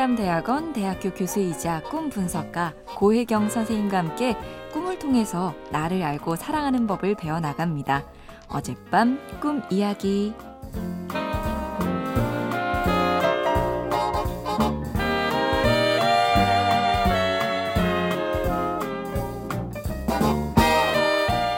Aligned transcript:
꿈상담대학원 0.00 0.72
대학교 0.72 1.10
교수이자 1.10 1.82
꿈 1.82 2.08
분석가 2.08 2.72
고혜경 2.96 3.50
선생님과 3.50 3.98
함께 3.98 4.34
꿈을 4.72 4.98
통해서 4.98 5.54
나를 5.70 6.02
알고 6.02 6.36
사랑하는 6.36 6.86
법을 6.86 7.16
배워나갑니다. 7.16 8.04
어젯밤 8.48 9.20
꿈 9.40 9.62
이야기. 9.68 10.32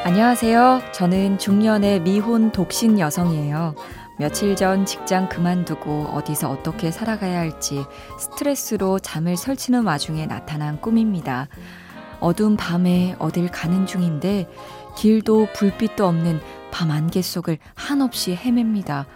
안녕하세요. 0.04 0.80
저는 0.92 1.38
중년의 1.38 2.00
미혼 2.00 2.50
독신 2.50 2.98
여성이에요. 2.98 3.74
며칠 4.18 4.54
전 4.56 4.84
직장 4.84 5.28
그만두고 5.28 6.08
어디서 6.12 6.50
어떻게 6.50 6.90
살아가야 6.90 7.38
할지 7.38 7.84
스트레스로 8.18 8.98
잠을 8.98 9.36
설치는 9.36 9.84
와중에 9.84 10.26
나타난 10.26 10.80
꿈입니다. 10.80 11.48
어두운 12.20 12.56
밤에 12.56 13.16
어딜 13.18 13.48
가는 13.48 13.86
중인데 13.86 14.48
길도 14.96 15.48
불빛도 15.54 16.06
없는 16.06 16.40
밤 16.70 16.90
안개 16.90 17.22
속을 17.22 17.58
한없이 17.74 18.34
헤맵니다. 18.36 19.06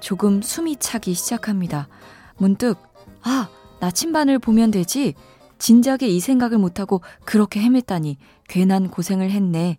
조금 0.00 0.40
숨이 0.40 0.76
차기 0.76 1.14
시작합니다. 1.14 1.88
문득, 2.36 2.78
아, 3.22 3.48
나침반을 3.80 4.38
보면 4.38 4.70
되지? 4.70 5.14
진작에 5.58 6.06
이 6.06 6.20
생각을 6.20 6.58
못하고 6.58 7.02
그렇게 7.24 7.60
헤맸다니 7.60 8.16
괜한 8.48 8.88
고생을 8.88 9.30
했네. 9.30 9.78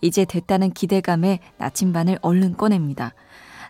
이제 0.00 0.24
됐다는 0.24 0.72
기대감에 0.72 1.40
나침반을 1.58 2.18
얼른 2.22 2.56
꺼냅니다. 2.56 3.12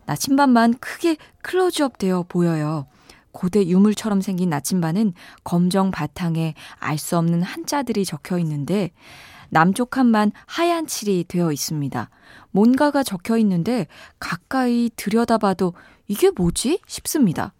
나침반만 0.07 0.75
크게 0.81 1.17
클로즈업 1.43 1.99
되어 1.99 2.25
보여요. 2.29 2.87
고대 3.33 3.65
유물처럼 3.65 4.21
생긴 4.21 4.51
나침반은 4.51 5.13
검정 5.45 5.91
바탕에 5.91 6.55
알 6.79 6.99
수 6.99 7.17
없는 7.17 7.43
한자들이 7.43 8.05
적혀 8.05 8.39
있는데 8.39 8.91
남쪽 9.51 9.91
칸만 9.91 10.33
하얀 10.47 10.87
칠이 10.87 11.25
되어 11.29 11.53
있습니다. 11.53 12.11
뭔가가 12.51 13.03
적혀 13.03 13.37
있는데 13.39 13.87
가까이 14.19 14.91
들여다봐도 14.97 15.75
이게 16.09 16.31
뭐지? 16.31 16.81
싶습니다. 16.87 17.53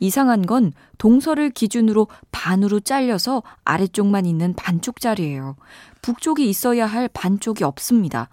이상한 0.00 0.46
건 0.46 0.72
동서를 0.98 1.50
기준으로 1.50 2.06
반으로 2.30 2.80
잘려서 2.80 3.42
아래쪽만 3.64 4.26
있는 4.26 4.54
반쪽짜리예요. 4.54 5.56
북쪽이 6.02 6.48
있어야 6.48 6.86
할 6.86 7.08
반쪽이 7.08 7.64
없습니다. 7.64 8.28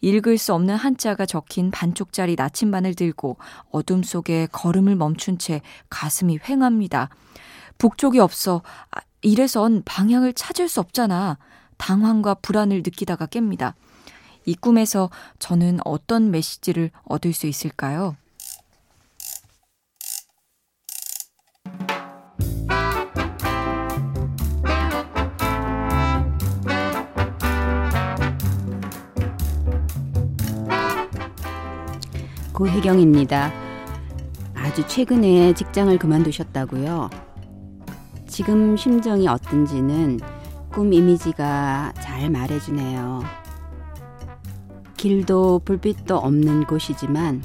읽을 0.00 0.38
수 0.38 0.54
없는 0.54 0.76
한자가 0.76 1.26
적힌 1.26 1.70
반쪽짜리 1.70 2.36
나침반을 2.36 2.94
들고 2.94 3.36
어둠 3.70 4.02
속에 4.02 4.46
걸음을 4.52 4.96
멈춘 4.96 5.38
채 5.38 5.62
가슴이 5.90 6.38
횡합니다. 6.48 7.08
북쪽이 7.78 8.18
없어. 8.18 8.62
아, 8.90 9.00
이래선 9.22 9.82
방향을 9.84 10.32
찾을 10.34 10.68
수 10.68 10.80
없잖아. 10.80 11.38
당황과 11.78 12.34
불안을 12.34 12.78
느끼다가 12.78 13.26
깹니다. 13.26 13.74
이 14.44 14.54
꿈에서 14.54 15.10
저는 15.38 15.80
어떤 15.84 16.30
메시지를 16.30 16.90
얻을 17.04 17.32
수 17.32 17.46
있을까요? 17.46 18.16
고혜경입니다. 32.56 33.52
아주 34.54 34.86
최근에 34.86 35.52
직장을 35.52 35.98
그만두셨다고요? 35.98 37.10
지금 38.26 38.78
심정이 38.78 39.28
어떤지는 39.28 40.18
꿈 40.72 40.90
이미지가 40.90 41.92
잘 42.00 42.30
말해주네요. 42.30 43.22
길도 44.96 45.60
불빛도 45.66 46.16
없는 46.16 46.64
곳이지만 46.64 47.42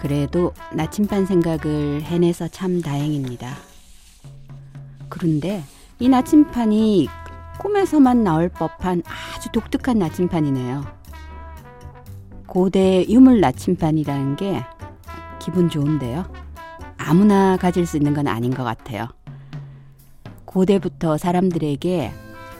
그래도 0.00 0.52
나침반 0.74 1.24
생각을 1.24 2.02
해내서 2.02 2.48
참 2.48 2.82
다행입니다. 2.82 3.54
그런데 5.08 5.62
이 6.00 6.08
나침판이 6.08 7.08
꿈에서만 7.60 8.24
나올 8.24 8.48
법한 8.48 9.04
아주 9.06 9.52
독특한 9.52 10.00
나침판이네요. 10.00 10.98
고대 12.48 13.04
유물 13.06 13.40
나침반이라는 13.40 14.36
게 14.36 14.64
기분 15.38 15.68
좋은데요. 15.68 16.24
아무나 16.96 17.58
가질 17.58 17.84
수 17.84 17.98
있는 17.98 18.14
건 18.14 18.26
아닌 18.26 18.52
것 18.54 18.64
같아요. 18.64 19.06
고대부터 20.46 21.18
사람들에게 21.18 22.10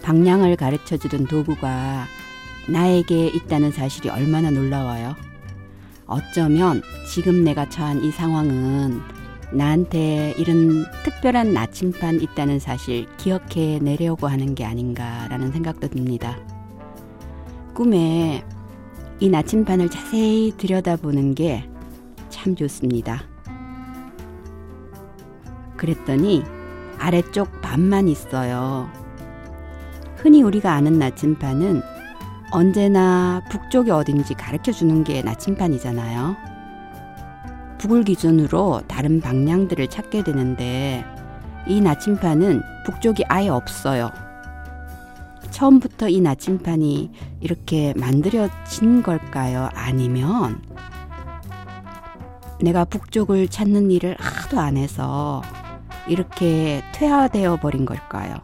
방향을 0.02 0.56
가르쳐 0.56 0.98
주던 0.98 1.26
도구가 1.26 2.04
나에게 2.68 3.28
있다는 3.28 3.72
사실이 3.72 4.10
얼마나 4.10 4.50
놀라워요. 4.50 5.16
어쩌면 6.06 6.82
지금 7.10 7.42
내가 7.42 7.70
처한 7.70 8.04
이 8.04 8.10
상황은 8.10 9.00
나한테 9.54 10.34
이런 10.36 10.84
특별한 11.02 11.54
나침반 11.54 12.20
있다는 12.20 12.58
사실 12.58 13.06
기억해 13.16 13.78
내려고 13.78 14.26
하는 14.26 14.54
게 14.54 14.66
아닌가라는 14.66 15.50
생각도 15.50 15.88
듭니다. 15.88 16.36
꿈에 17.72 18.44
이 19.20 19.28
나침반을 19.28 19.88
자세히 19.88 20.52
들여다보는 20.56 21.34
게 21.34 21.68
참 22.38 22.54
좋습니다. 22.54 23.22
그랬더니 25.76 26.44
아래쪽 26.98 27.60
반만 27.60 28.08
있어요. 28.08 28.88
흔히 30.16 30.42
우리가 30.42 30.72
아는 30.72 30.98
나침반은 30.98 31.82
언제나 32.50 33.42
북쪽이 33.50 33.90
어딘지 33.90 34.34
가르쳐 34.34 34.72
주는 34.72 35.04
게 35.04 35.22
나침반이잖아요. 35.22 36.36
북을 37.78 38.04
기준으로 38.04 38.82
다른 38.88 39.20
방향들을 39.20 39.88
찾게 39.88 40.24
되는데 40.24 41.04
이 41.66 41.80
나침반은 41.80 42.62
북쪽이 42.86 43.24
아예 43.28 43.48
없어요. 43.48 44.10
처음부터 45.50 46.08
이 46.08 46.20
나침판이 46.20 47.10
이렇게 47.40 47.94
만들어진 47.96 49.02
걸까요? 49.02 49.68
아니면 49.74 50.62
내가 52.60 52.84
북쪽을 52.84 53.48
찾는 53.48 53.90
일을 53.90 54.16
하도 54.18 54.60
안 54.60 54.76
해서 54.76 55.42
이렇게 56.08 56.82
퇴화되어 56.92 57.56
버린 57.56 57.84
걸까요? 57.84 58.36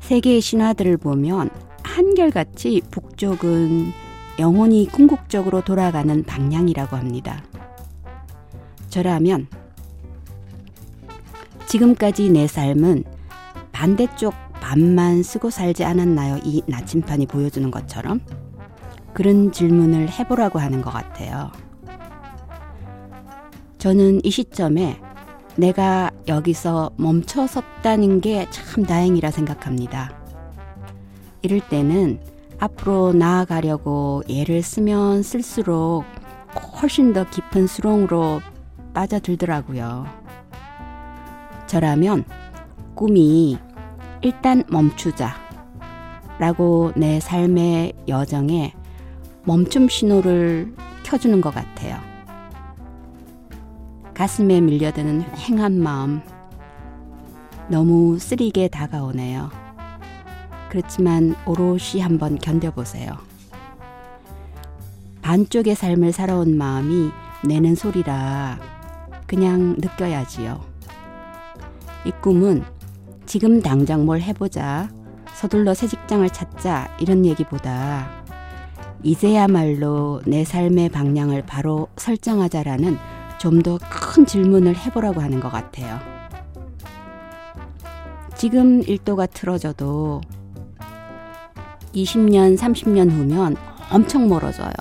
세계의 0.00 0.40
신화들을 0.40 0.96
보면 0.98 1.50
한결같이 1.82 2.82
북쪽은 2.90 3.92
영혼이 4.38 4.88
궁극적으로 4.88 5.62
돌아가는 5.62 6.22
방향이라고 6.24 6.96
합니다. 6.96 7.42
저라면 8.88 9.46
지금까지 11.66 12.30
내 12.30 12.46
삶은 12.46 13.04
반대쪽 13.72 14.43
밥만 14.64 15.22
쓰고 15.22 15.50
살지 15.50 15.84
않았나요? 15.84 16.38
이 16.42 16.62
나침판이 16.66 17.26
보여주는 17.26 17.70
것처럼 17.70 18.20
그런 19.12 19.52
질문을 19.52 20.08
해보라고 20.08 20.58
하는 20.58 20.80
것 20.80 20.90
같아요. 20.90 21.52
저는 23.76 24.24
이 24.24 24.30
시점에 24.30 24.98
내가 25.56 26.10
여기서 26.26 26.92
멈춰 26.96 27.46
섰다는 27.46 28.22
게 28.22 28.46
참 28.50 28.84
다행이라 28.84 29.30
생각합니다. 29.30 30.16
이럴 31.42 31.60
때는 31.60 32.18
앞으로 32.58 33.12
나아가려고 33.12 34.22
예를 34.30 34.62
쓰면 34.62 35.22
쓸수록 35.22 36.04
훨씬 36.80 37.12
더 37.12 37.28
깊은 37.28 37.66
수렁으로 37.66 38.40
빠져들더라고요. 38.94 40.06
저라면 41.66 42.24
꿈이 42.94 43.58
일단 44.24 44.64
멈추자. 44.68 45.34
라고 46.38 46.92
내 46.96 47.20
삶의 47.20 47.92
여정에 48.08 48.72
멈춤 49.44 49.90
신호를 49.90 50.74
켜주는 51.02 51.42
것 51.42 51.52
같아요. 51.52 51.98
가슴에 54.14 54.62
밀려드는 54.62 55.20
행한 55.36 55.78
마음. 55.78 56.22
너무 57.68 58.18
쓰리게 58.18 58.68
다가오네요. 58.68 59.50
그렇지만 60.70 61.34
오롯이 61.44 62.00
한번 62.00 62.38
견뎌보세요. 62.38 63.12
반쪽의 65.20 65.74
삶을 65.74 66.12
살아온 66.12 66.56
마음이 66.56 67.10
내는 67.46 67.74
소리라 67.74 68.58
그냥 69.26 69.76
느껴야지요. 69.78 70.64
이 72.06 72.10
꿈은 72.22 72.64
지금 73.26 73.60
당장 73.60 74.04
뭘 74.04 74.20
해보자. 74.20 74.88
서둘러 75.34 75.74
새 75.74 75.86
직장을 75.88 76.28
찾자. 76.30 76.96
이런 77.00 77.24
얘기보다 77.26 78.08
이제야말로 79.02 80.22
내 80.26 80.44
삶의 80.44 80.90
방향을 80.90 81.42
바로 81.46 81.88
설정하자라는 81.96 82.96
좀 83.38 83.62
더 83.62 83.78
큰 83.78 84.24
질문을 84.24 84.76
해보라고 84.76 85.20
하는 85.20 85.40
것 85.40 85.50
같아요. 85.50 85.98
지금 88.36 88.82
일도가 88.82 89.26
틀어져도 89.26 90.20
20년, 91.94 92.56
30년 92.56 93.10
후면 93.10 93.56
엄청 93.90 94.28
멀어져요. 94.28 94.72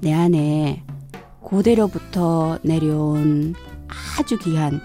내 0.00 0.12
안에 0.12 0.84
고대로부터 1.40 2.58
내려온 2.62 3.54
아주 4.18 4.38
귀한 4.38 4.80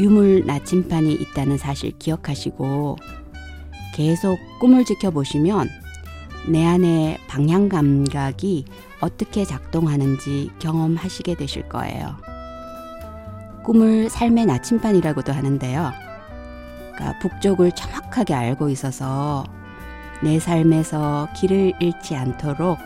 유물 0.00 0.44
나침판이 0.46 1.12
있다는 1.12 1.56
사실 1.56 1.92
기억하시고 1.98 2.96
계속 3.94 4.38
꿈을 4.58 4.84
지켜보시면 4.84 5.68
내 6.48 6.66
안에 6.66 7.18
방향 7.28 7.68
감각이 7.68 8.64
어떻게 9.00 9.44
작동하는지 9.44 10.50
경험하시게 10.58 11.36
되실 11.36 11.68
거예요. 11.68 12.16
꿈을 13.64 14.10
삶의 14.10 14.46
나침판이라고도 14.46 15.32
하는데요. 15.32 15.92
그러니까 16.94 17.18
북쪽을 17.20 17.72
정확하게 17.72 18.34
알고 18.34 18.68
있어서 18.70 19.44
내 20.22 20.38
삶에서 20.38 21.28
길을 21.36 21.74
잃지 21.80 22.14
않도록 22.16 22.78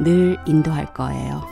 늘 0.00 0.36
인도할 0.46 0.94
거예요. 0.94 1.51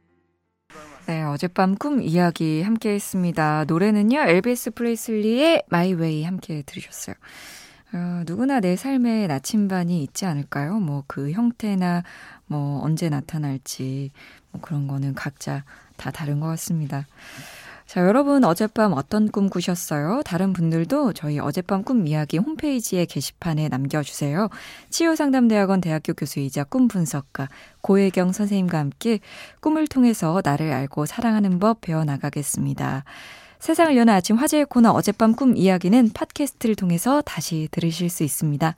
네, 1.07 1.23
어젯밤 1.23 1.75
꿈 1.75 2.01
이야기 2.01 2.61
함께 2.61 2.91
했습니다. 2.93 3.65
노래는요, 3.65 4.19
엘비스 4.21 4.71
플레이슬리의 4.71 5.63
마이 5.69 5.93
웨이 5.93 6.23
함께 6.23 6.63
들으셨어요. 6.65 7.15
어, 7.93 8.23
누구나 8.25 8.59
내 8.61 8.75
삶에 8.77 9.27
나침반이 9.27 10.01
있지 10.03 10.25
않을까요? 10.25 10.79
뭐 10.79 11.03
그 11.07 11.31
형태나 11.31 12.03
뭐 12.45 12.81
언제 12.83 13.09
나타날지 13.09 14.11
뭐 14.51 14.61
그런 14.61 14.87
거는 14.87 15.13
각자 15.13 15.65
다 15.97 16.11
다른 16.11 16.39
것 16.39 16.47
같습니다. 16.47 17.05
자, 17.91 18.07
여러분 18.07 18.45
어젯밤 18.45 18.93
어떤 18.93 19.27
꿈 19.29 19.49
꾸셨어요? 19.49 20.21
다른 20.23 20.53
분들도 20.53 21.11
저희 21.11 21.39
어젯밤 21.39 21.83
꿈 21.83 22.07
이야기 22.07 22.37
홈페이지에 22.37 23.03
게시판에 23.03 23.67
남겨주세요. 23.67 24.47
치유상담대학원 24.89 25.81
대학교 25.81 26.13
교수이자 26.13 26.63
꿈 26.63 26.87
분석가 26.87 27.49
고혜경 27.81 28.31
선생님과 28.31 28.77
함께 28.77 29.19
꿈을 29.59 29.87
통해서 29.87 30.41
나를 30.41 30.71
알고 30.71 31.05
사랑하는 31.05 31.59
법 31.59 31.81
배워나가겠습니다. 31.81 33.03
세상을 33.59 33.97
여는 33.97 34.13
아침 34.13 34.37
화제의 34.37 34.67
코너 34.69 34.91
어젯밤 34.91 35.35
꿈 35.35 35.57
이야기는 35.57 36.11
팟캐스트를 36.13 36.75
통해서 36.75 37.21
다시 37.21 37.67
들으실 37.71 38.09
수 38.09 38.23
있습니다. 38.23 38.73